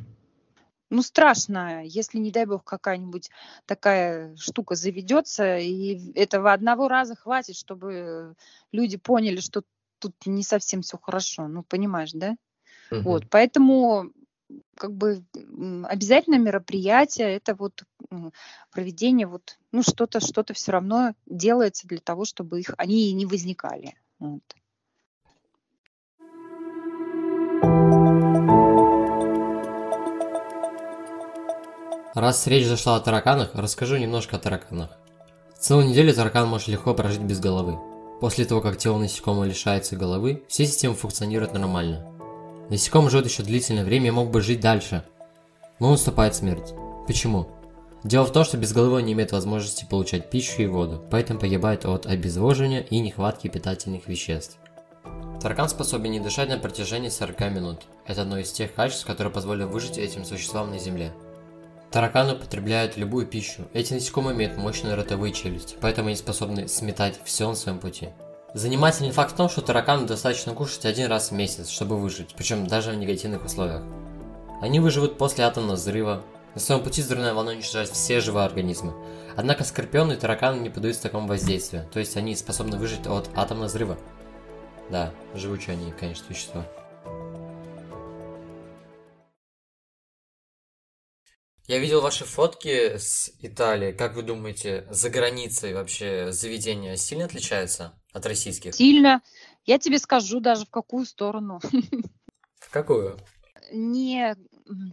[0.90, 3.30] Ну, страшно, если, не дай бог, какая-нибудь
[3.66, 8.36] такая штука заведется, и этого одного раза хватит, чтобы
[8.70, 9.64] люди поняли, что
[9.98, 11.48] тут не совсем все хорошо.
[11.48, 12.36] Ну, понимаешь, да?
[12.92, 13.00] Угу.
[13.00, 14.12] Вот, поэтому
[14.76, 15.24] как бы
[15.84, 17.84] обязательно мероприятие, это вот
[18.70, 23.94] проведение вот, ну, что-то, что-то все равно делается для того, чтобы их, они не возникали.
[24.18, 24.42] Вот.
[32.14, 34.90] Раз речь зашла о тараканах, расскажу немножко о тараканах.
[35.60, 37.78] Целую неделю таракан может легко прожить без головы.
[38.20, 42.17] После того, как тело насекомого лишается головы, все системы функционируют нормально.
[42.70, 45.04] Насекомый живет еще длительное время и мог бы жить дальше,
[45.80, 46.74] но наступает смерть.
[47.06, 47.48] Почему?
[48.04, 51.40] Дело в том, что без головы он не имеет возможности получать пищу и воду, поэтому
[51.40, 54.58] погибает от обезвоживания и нехватки питательных веществ.
[55.40, 57.80] Таракан способен не дышать на протяжении 40 минут.
[58.06, 61.12] Это одно из тех качеств, которые позволят выжить этим существам на Земле.
[61.90, 63.62] Тараканы употребляют любую пищу.
[63.72, 68.08] Эти насекомые имеют мощные ротовые челюсти, поэтому они способны сметать все на своем пути.
[68.54, 72.66] Занимательный факт в том, что таракану достаточно кушать один раз в месяц, чтобы выжить, причем
[72.66, 73.82] даже в негативных условиях.
[74.62, 76.22] Они выживут после атомного взрыва.
[76.54, 78.94] На своем пути взрывная волна уничтожает все живые организмы.
[79.36, 83.68] Однако скорпионы и тараканы не поддаются такому воздействию, то есть они способны выжить от атомного
[83.68, 83.98] взрыва.
[84.88, 86.66] Да, живучие они, конечно, существа.
[91.66, 93.92] Я видел ваши фотки с Италии.
[93.92, 98.74] Как вы думаете, за границей вообще заведения сильно отличаются от российских?
[98.74, 99.22] Сильно.
[99.64, 101.60] Я тебе скажу даже в какую сторону.
[102.58, 103.18] В какую?
[103.72, 104.36] Не,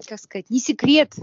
[0.07, 1.15] как сказать, не секрет,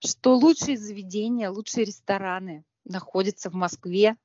[0.00, 4.16] что лучшие заведения, лучшие рестораны находятся в Москве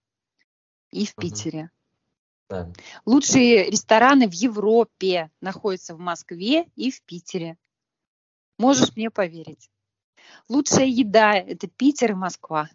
[0.91, 1.72] и в Питере.
[2.50, 2.72] Да.
[3.06, 7.58] Лучшие рестораны в Европе находятся в Москве и в Питере.
[8.58, 9.69] Можешь мне поверить.
[10.48, 12.69] Лучшая еда– это Питер и Москва.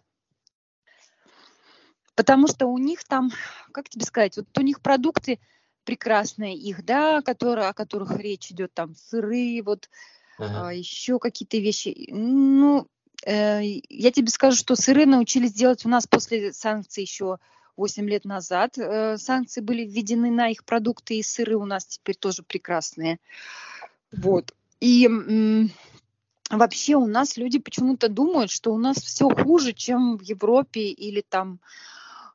[2.15, 3.31] Потому что у них там,
[3.71, 5.39] как тебе сказать, вот у них продукты
[5.83, 9.89] прекрасные их, да, которые, о которых речь идет, там сыры, вот
[10.37, 10.67] ага.
[10.67, 12.07] а, еще какие-то вещи.
[12.09, 12.87] Ну,
[13.25, 17.37] э, я тебе скажу, что сыры научились делать у нас после санкций еще
[17.77, 18.77] 8 лет назад.
[18.77, 23.19] Э, санкции были введены на их продукты, и сыры у нас теперь тоже прекрасные.
[24.11, 24.53] Вот.
[24.79, 25.09] И
[26.49, 31.21] вообще у нас люди почему-то думают, что у нас все хуже, чем в Европе или
[31.27, 31.59] там,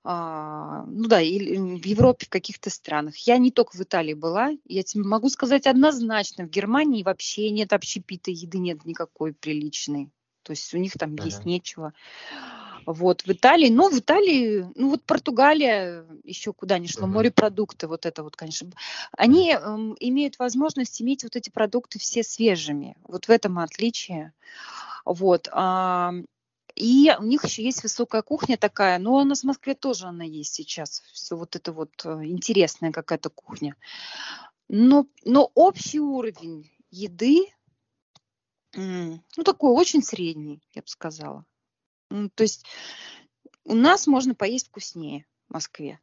[0.03, 3.17] а, ну да, или в Европе в каких-то странах.
[3.19, 7.73] Я не только в Италии была, я тебе могу сказать однозначно, в Германии вообще нет
[7.73, 10.11] общепита, еды нет никакой приличной.
[10.43, 11.25] То есть у них там ага.
[11.25, 11.93] есть нечего.
[12.87, 18.07] Вот, в Италии, ну, в Италии, ну, вот Португалия, еще куда ни шло, морепродукты, вот
[18.07, 18.71] это вот, конечно.
[19.13, 19.59] Они э,
[20.01, 22.97] имеют возможность иметь вот эти продукты все свежими.
[23.05, 24.33] Вот в этом отличие.
[25.05, 25.49] Вот.
[25.53, 26.15] А,
[26.81, 30.25] и у них еще есть высокая кухня такая, но у нас в Москве тоже она
[30.25, 31.03] есть сейчас.
[31.13, 33.77] Все вот это вот э, интересная какая-то кухня.
[34.69, 37.53] Но, но общий уровень еды,
[38.73, 41.45] ну, такой очень средний, я бы сказала.
[42.09, 42.65] Ну, то есть
[43.65, 46.01] у нас можно поесть вкуснее в Москве.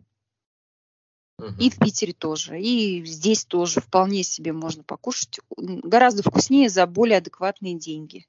[1.60, 7.18] И в Питере тоже, и здесь тоже вполне себе можно покушать гораздо вкуснее за более
[7.18, 8.28] адекватные деньги.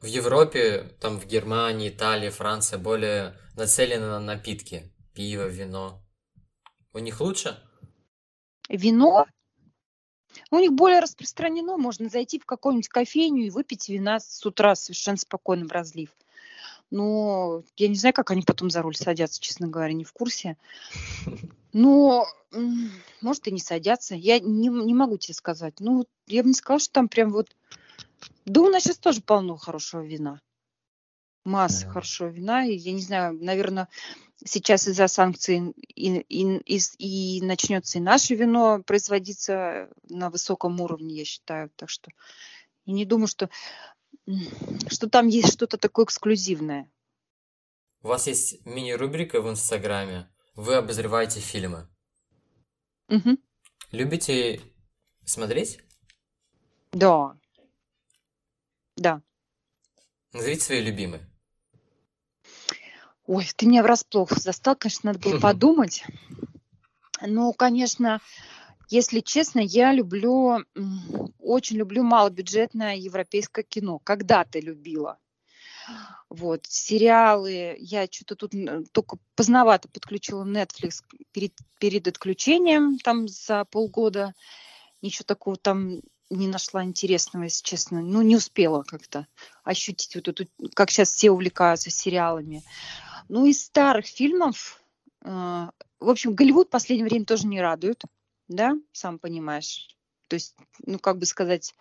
[0.00, 4.92] В Европе, там в Германии, Италии, Франции более нацелены на напитки.
[5.12, 6.00] Пиво, вино.
[6.92, 7.58] У них лучше?
[8.68, 9.26] Вино?
[10.52, 11.76] У них более распространено.
[11.76, 16.10] Можно зайти в какую-нибудь кофейню и выпить вина с утра совершенно спокойно в разлив.
[16.90, 20.56] Но я не знаю, как они потом за руль садятся, честно говоря, не в курсе.
[21.72, 22.24] Но,
[23.20, 24.14] может, и не садятся.
[24.14, 25.80] Я не, не могу тебе сказать.
[25.80, 27.48] Ну, я бы не сказала, что там прям вот...
[28.44, 30.40] Да у нас сейчас тоже полно хорошего вина.
[31.44, 31.90] Масса mm.
[31.90, 32.66] хорошего вина.
[32.66, 33.88] И я не знаю, наверное,
[34.44, 41.16] сейчас из-за санкций и, и, и, и начнется и наше вино производиться на высоком уровне,
[41.16, 41.70] я считаю.
[41.76, 42.10] Так что
[42.86, 43.50] я не думаю, что
[44.88, 46.90] что там есть что-то такое эксклюзивное.
[48.02, 50.30] У вас есть мини-рубрика в Инстаграме.
[50.54, 51.88] Вы обозреваете фильмы.
[53.08, 53.38] Угу.
[53.92, 54.60] Любите
[55.24, 55.80] смотреть?
[56.92, 57.36] Да.
[58.98, 59.22] Да.
[60.32, 61.22] Назовите свои любимые.
[63.26, 66.04] Ой, ты меня врасплох застал, конечно, надо было подумать.
[67.20, 68.20] Ну, конечно,
[68.88, 70.64] если честно, я люблю,
[71.38, 73.98] очень люблю малобюджетное европейское кино.
[73.98, 75.18] Когда-то любила.
[76.28, 78.52] Вот, сериалы, я что-то тут
[78.92, 84.34] только поздновато подключила Netflix перед, перед отключением, там за полгода.
[85.00, 88.00] Ничего такого там не нашла интересного, если честно.
[88.00, 89.26] Ну, не успела как-то
[89.64, 92.62] ощутить вот эту, как сейчас все увлекаются сериалами.
[93.28, 94.82] Ну, из старых фильмов,
[95.22, 98.04] э, в общем, Голливуд в последнее время тоже не радует
[98.48, 99.88] да, сам понимаешь.
[100.26, 101.74] То есть, ну, как бы сказать,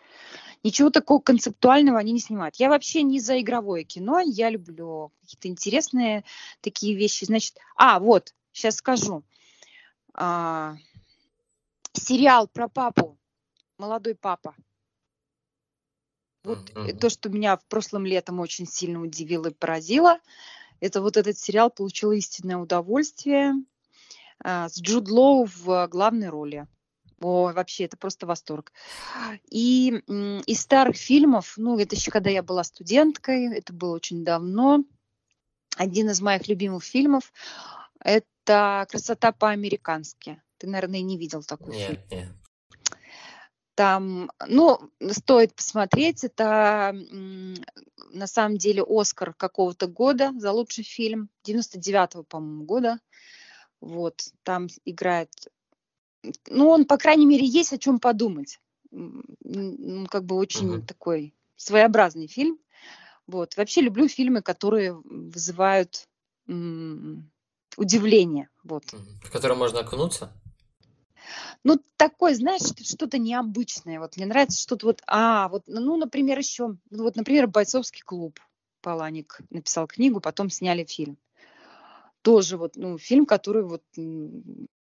[0.64, 2.56] ничего такого концептуального они не снимают.
[2.58, 6.24] Я вообще не за игровое кино, я люблю какие-то интересные
[6.62, 7.26] такие вещи.
[7.26, 9.24] Значит, а, вот, сейчас скажу.
[10.14, 10.78] А,
[11.94, 13.18] сериал про папу,
[13.78, 14.56] молодой папа.
[16.44, 16.98] Вот mm-hmm.
[16.98, 20.20] то, что меня в прошлом летом очень сильно удивило и поразило,
[20.80, 23.54] это вот этот сериал получил истинное удовольствие.
[24.44, 26.68] А, с Джуд Лоу в главной роли.
[27.20, 28.72] О, вообще, это просто восторг.
[29.50, 29.90] И
[30.46, 34.84] из старых фильмов, ну, это еще когда я была студенткой, это было очень давно.
[35.78, 37.34] Один из моих любимых фильмов–
[38.00, 40.42] это «Красота по-американски».
[40.60, 42.02] Ты, наверное, не видел такой нет, фильм.
[42.12, 42.30] Нет.
[43.78, 44.80] Там, ну,
[45.12, 46.24] стоит посмотреть.
[46.24, 46.96] Это
[48.12, 53.00] на самом деле Оскар какого-то года за лучший фильм, 99-го, по-моему, года.
[53.80, 55.30] Вот, там играет...
[56.48, 58.60] Ну, он, по крайней мере, есть о чем подумать.
[58.90, 60.82] Ну, как бы очень угу.
[60.82, 62.58] такой своеобразный фильм.
[63.28, 63.58] Вот.
[63.58, 66.08] Вообще люблю фильмы, которые вызывают
[67.78, 68.50] удивление.
[68.64, 68.86] Вот.
[69.24, 70.32] В которые можно окунуться?
[71.64, 74.00] Ну, такой, знаешь, что-то необычное.
[74.00, 78.40] Вот мне нравится что-то вот, а, вот, ну, например, еще, ну, вот, например, «Бойцовский клуб».
[78.82, 81.18] Паланик написал книгу, потом сняли фильм
[82.28, 83.84] тоже вот, ну, фильм, который вот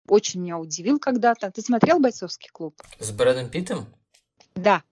[0.09, 1.51] очень меня удивил когда-то.
[1.51, 2.81] Ты смотрел «Бойцовский клуб»?
[2.99, 3.87] С Брэдом Питтом?
[4.55, 4.83] Да.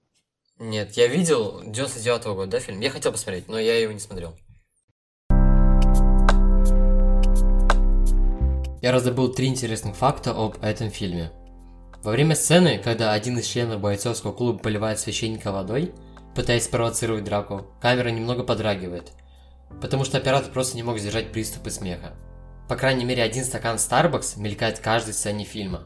[0.58, 2.80] Нет, я видел 99 -го года, да, фильм?
[2.80, 4.36] Я хотел посмотреть, но я его не смотрел.
[8.84, 11.32] Я раздобыл три интересных факта об этом фильме.
[12.02, 15.94] Во время сцены, когда один из членов бойцовского клуба поливает священника водой,
[16.34, 19.12] пытаясь спровоцировать драку, камера немного подрагивает,
[19.80, 22.12] потому что оператор просто не мог сдержать приступы смеха.
[22.68, 25.84] По крайней мере, один стакан Starbucks мелькает в каждой сцене фильма.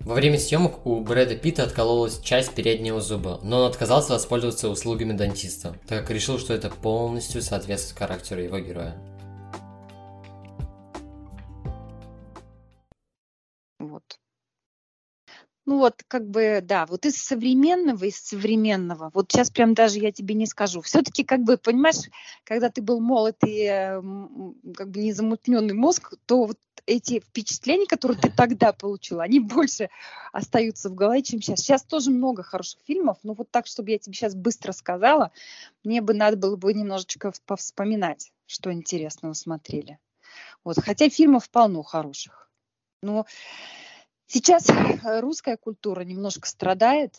[0.00, 5.14] Во время съемок у Брэда Питта откололась часть переднего зуба, но он отказался воспользоваться услугами
[5.14, 9.00] дантиста, так как решил, что это полностью соответствует характеру его героя.
[15.66, 20.12] Ну вот, как бы, да, вот из современного, из современного, вот сейчас прям даже я
[20.12, 20.82] тебе не скажу.
[20.82, 22.10] Все-таки, как бы, понимаешь,
[22.44, 23.66] когда ты был молод и
[24.76, 29.88] как бы незамутненный мозг, то вот эти впечатления, которые ты тогда получил, они больше
[30.32, 31.60] остаются в голове, чем сейчас.
[31.60, 35.32] Сейчас тоже много хороших фильмов, но вот так, чтобы я тебе сейчас быстро сказала,
[35.82, 39.98] мне бы надо было бы немножечко повспоминать, что интересного смотрели.
[40.62, 42.50] Вот, хотя фильмов полно хороших.
[43.02, 43.26] Но
[44.26, 47.16] Сейчас э, русская культура немножко страдает.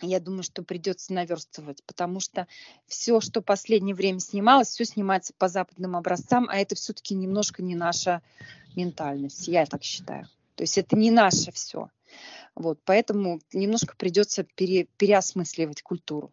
[0.00, 2.46] Я думаю, что придется наверстывать, потому что
[2.86, 7.74] все, что последнее время снималось, все снимается по западным образцам, а это все-таки немножко не
[7.74, 8.22] наша
[8.76, 10.28] ментальность, я так считаю.
[10.54, 11.90] То есть это не наше все.
[12.54, 16.32] Вот, поэтому немножко придется пере, переосмысливать культуру.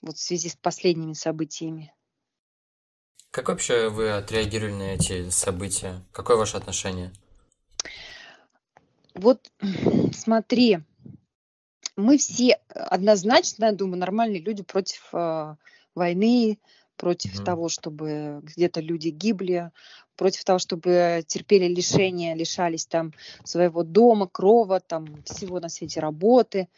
[0.00, 1.94] Вот в связи с последними событиями.
[3.30, 6.02] Как вообще вы отреагировали на эти события?
[6.12, 7.12] Какое ваше отношение?
[9.22, 9.52] Вот
[10.12, 10.80] смотри,
[11.96, 15.54] мы все однозначно, я думаю, нормальные люди против э,
[15.94, 16.58] войны,
[16.96, 17.44] против mm.
[17.44, 19.70] того, чтобы где-то люди гибли,
[20.16, 23.12] против того, чтобы терпели лишения, лишались там
[23.44, 26.68] своего дома, крова, там всего на свете работы.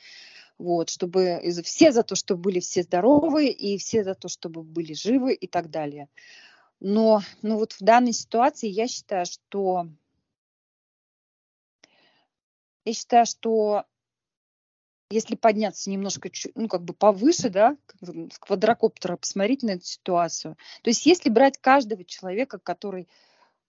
[0.59, 4.93] Вот, чтобы все за то, чтобы были все здоровы, и все за то, чтобы были
[4.93, 6.09] живы и так далее.
[6.79, 9.89] Но ну вот в данной ситуации я считаю, что
[12.85, 13.85] я считаю, что
[15.11, 20.91] если подняться немножко, ну, как бы повыше, да, с квадрокоптера посмотреть на эту ситуацию, то
[20.91, 23.09] есть если брать каждого человека, который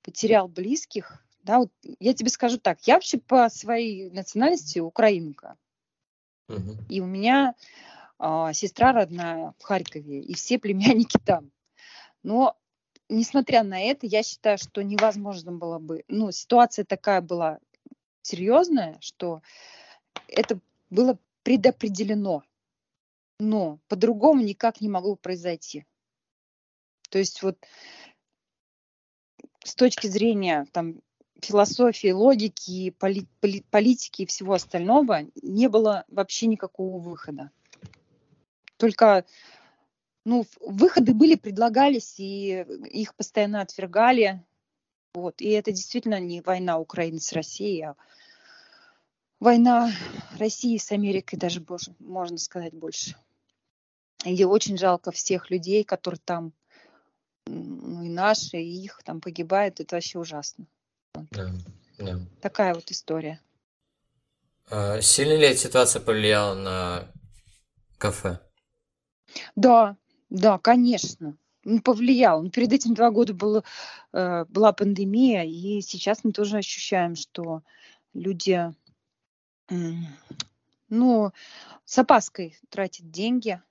[0.02, 5.58] потерял близких, да, вот я тебе скажу так, я вообще по своей национальности украинка,
[6.48, 6.78] угу.
[6.90, 7.54] и у меня
[8.18, 11.52] а, сестра родная в Харькове, и все племянники там.
[12.24, 12.58] Но
[13.10, 17.60] несмотря на это, я считаю, что невозможно было бы, ну, ситуация такая была
[18.26, 19.42] серьезная, что
[20.28, 20.60] это
[20.90, 22.44] было предопределено,
[23.40, 25.86] но по-другому никак не могло произойти.
[27.10, 27.58] То есть вот
[29.64, 31.02] с точки зрения там,
[31.42, 37.52] философии, логики, поли, поли, политики и всего остального не было вообще никакого выхода.
[38.78, 39.26] Только
[40.26, 44.44] ну, выходы были, предлагались, и их постоянно отвергали.
[45.16, 45.40] Вот.
[45.40, 47.96] И это действительно не война Украины с Россией, а
[49.40, 49.90] война
[50.38, 53.16] России с Америкой даже, боже, можно сказать больше.
[54.26, 56.52] И очень жалко всех людей, которые там,
[57.48, 59.80] ну и наши, и их там погибают.
[59.80, 60.66] Это вообще ужасно.
[61.32, 61.50] Да,
[61.98, 62.20] да.
[62.42, 63.40] Такая вот история.
[64.70, 67.08] А, сильно ли эта ситуация повлияла на
[67.98, 68.42] кафе?
[69.56, 69.96] Да,
[70.30, 71.38] да, конечно.
[71.66, 72.44] Ну, повлиял.
[72.44, 73.64] Ну, перед этим два года было,
[74.14, 77.64] э, была пандемия, и сейчас мы тоже ощущаем, что
[78.14, 78.72] люди
[80.90, 81.32] ну,
[81.86, 83.62] с опаской тратит деньги.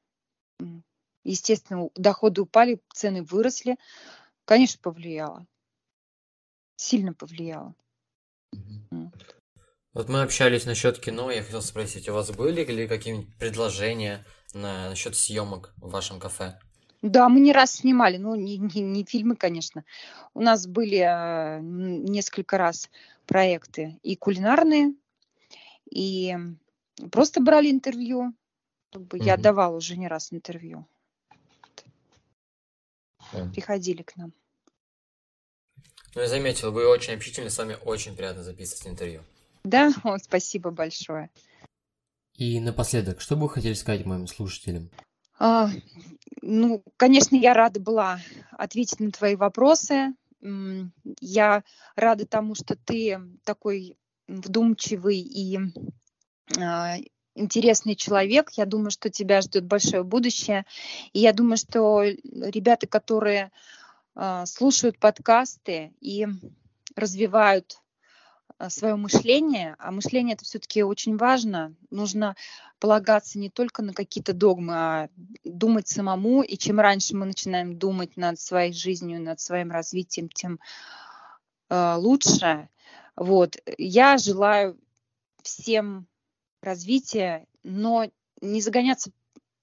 [1.23, 3.77] Естественно, доходы упали, цены выросли.
[4.45, 5.47] Конечно, повлияло.
[6.77, 7.75] Сильно повлияло.
[9.95, 14.91] Вот мы общались насчет кино, я хотел спросить, у вас были ли какие-нибудь предложения на,
[14.91, 16.59] насчет съемок в вашем кафе?
[17.05, 19.85] Да, мы не раз снимали, ну, не, не, не фильмы, конечно.
[20.33, 22.89] У нас были э, несколько раз
[23.27, 24.95] проекты и кулинарные,
[25.91, 26.35] и
[27.13, 28.33] просто брали интервью.
[28.91, 29.27] Как бы угу.
[29.27, 30.87] Я давала уже не раз интервью.
[33.35, 33.51] Да.
[33.53, 34.33] Приходили к нам.
[36.15, 39.21] Ну, я заметил, вы очень общительны, с вами очень приятно записывать интервью.
[39.63, 41.29] Да, О, спасибо большое.
[42.37, 44.89] И напоследок, что бы вы хотели сказать моим слушателям?
[45.47, 45.69] А,
[46.41, 48.19] ну, конечно, я рада была
[48.53, 50.15] ответить на твои вопросы.
[51.21, 51.65] Я
[51.97, 55.59] рада тому, что ты такой вдумчивый и
[56.57, 56.97] э,
[57.35, 58.53] интересный человек.
[58.53, 60.65] Я думаю, что тебя ждет большое будущее.
[61.13, 63.53] И я думаю, что ребята, которые
[64.17, 66.27] э, слушают подкасты и
[66.97, 67.83] развивают
[68.71, 72.37] свое мышление, а мышление это все-таки очень важно, нужно
[72.79, 75.09] полагаться не только на какие-то догмы, а
[75.45, 80.59] думать самому, и чем раньше мы начинаем думать над своей жизнью, над своим развитием, тем
[81.71, 82.69] э, лучше.
[83.17, 83.57] Вот.
[83.79, 84.79] Я желаю
[85.43, 86.07] всем
[86.61, 88.11] развития, но
[88.41, 89.13] не загоняться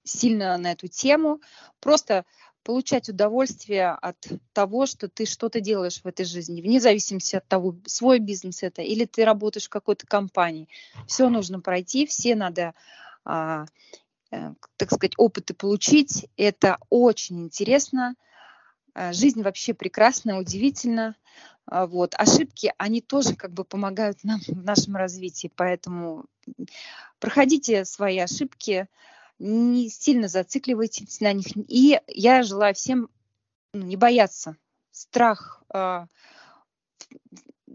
[0.04, 1.40] сильно на эту тему,
[1.80, 2.24] просто
[2.62, 4.16] получать удовольствие от
[4.52, 8.82] того, что ты что-то делаешь в этой жизни, вне зависимости от того, свой бизнес это
[8.82, 10.68] или ты работаешь в какой-то компании.
[11.06, 12.74] Все нужно пройти, все надо,
[13.24, 13.66] а,
[14.30, 16.28] э, так сказать, опыты получить.
[16.36, 18.14] Это очень интересно.
[18.94, 21.16] А, жизнь вообще прекрасна, удивительна.
[21.66, 22.14] Вот.
[22.18, 26.26] Ошибки, они тоже как бы помогают нам в нашем развитии, поэтому
[27.20, 28.88] проходите свои ошибки,
[29.42, 31.46] не сильно зацикливайтесь на них.
[31.68, 33.10] И я желаю всем
[33.72, 34.56] не бояться.
[34.92, 36.06] Страх, э,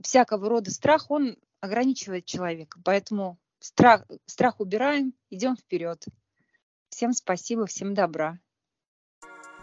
[0.02, 2.80] всякого рода страх, он ограничивает человека.
[2.86, 6.06] Поэтому страх, страх убираем, идем вперед.
[6.90, 8.40] Всем спасибо, всем добра.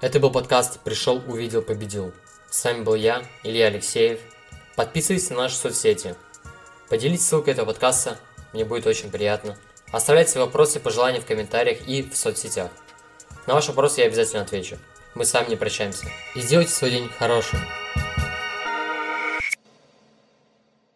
[0.02, 2.12] Это был подкаст «Пришел, увидел, победил».
[2.50, 4.20] С вами был я, Илья Алексеев.
[4.76, 6.14] Подписывайтесь на наши соцсети.
[6.90, 8.18] Поделитесь ссылкой этого подкаста,
[8.52, 9.57] мне будет очень приятно.
[9.95, 12.72] Оставляйте вопросы и пожелания в комментариях и в соцсетях.
[13.47, 14.76] На ваши вопросы я обязательно отвечу.
[15.14, 16.09] Мы с вами не прощаемся.
[16.34, 17.61] И сделайте свой день хорошим.